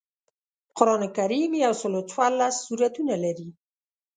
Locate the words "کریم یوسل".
1.17-1.91